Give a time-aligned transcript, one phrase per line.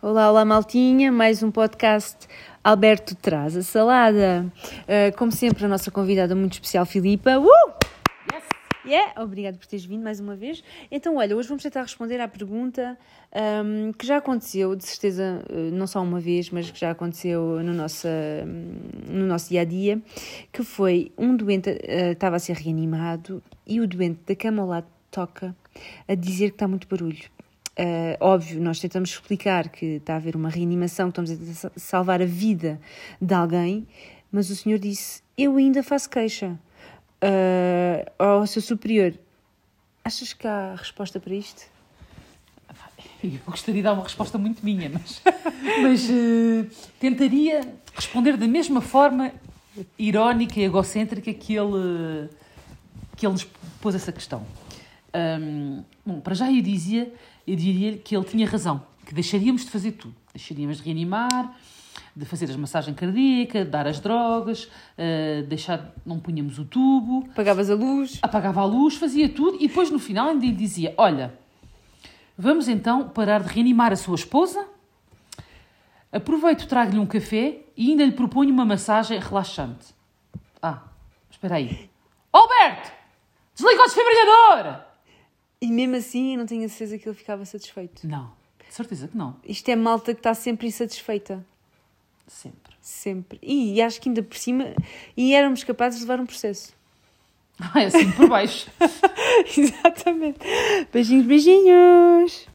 [0.00, 2.28] Olá, olá, maltinha, mais um podcast
[2.62, 4.46] Alberto Traz a Salada.
[4.84, 7.36] Uh, como sempre, a nossa convidada muito especial, Filipa.
[7.36, 7.48] Uh!
[8.32, 8.44] Yes.
[8.86, 10.62] Yeah, obrigado por teres vindo mais uma vez.
[10.88, 12.96] Então, olha, hoje vamos tentar responder à pergunta
[13.64, 17.60] um, que já aconteceu, de certeza, uh, não só uma vez, mas que já aconteceu
[17.64, 18.06] no nosso,
[19.08, 20.00] no nosso dia a dia,
[20.52, 24.68] que foi um doente uh, estava a ser reanimado e o doente da cama ao
[24.68, 25.56] lado toca
[26.06, 27.28] a dizer que está muito barulho.
[27.78, 32.20] Uh, óbvio, nós tentamos explicar que está a haver uma reanimação, que estamos a salvar
[32.20, 32.80] a vida
[33.22, 33.86] de alguém,
[34.32, 36.58] mas o senhor disse: Eu ainda faço queixa
[37.22, 39.14] uh, ao seu superior.
[40.04, 41.66] Achas que há resposta para isto?
[43.22, 45.22] Eu gostaria de dar uma resposta muito minha, mas,
[45.80, 47.60] mas uh, tentaria
[47.94, 49.32] responder da mesma forma
[49.96, 52.28] irónica e egocêntrica que ele,
[53.16, 53.44] que ele nos
[53.80, 54.44] pôs essa questão.
[55.14, 57.12] Um, bom, para já eu dizia
[57.48, 60.14] eu diria que ele tinha razão, que deixaríamos de fazer tudo.
[60.34, 61.56] Deixaríamos de reanimar,
[62.14, 67.26] de fazer as massagens cardíacas, dar as drogas, uh, deixar, não punhamos o tubo.
[67.32, 68.18] Apagavas a luz.
[68.20, 71.32] Apagava a luz, fazia tudo e depois no final ainda dizia, olha,
[72.36, 74.68] vamos então parar de reanimar a sua esposa,
[76.12, 79.94] aproveito, trago-lhe um café e ainda lhe proponho uma massagem relaxante.
[80.60, 80.82] Ah,
[81.30, 81.88] espera aí.
[82.30, 82.92] Alberto!
[83.54, 84.87] Desliga o desfibrilhador!
[85.60, 88.06] E mesmo assim, eu não tenho a certeza que ele ficava satisfeito.
[88.06, 88.30] Não,
[88.66, 89.36] de certeza que não.
[89.44, 91.44] Isto é malta que está sempre insatisfeita.
[92.26, 92.74] Sempre.
[92.80, 93.38] Sempre.
[93.42, 94.74] E, e acho que ainda por cima.
[95.16, 96.72] E éramos capazes de levar um processo.
[97.58, 98.70] Ah, é assim por baixo.
[99.56, 100.38] Exatamente.
[100.92, 102.46] Beijinhos, beijinhos.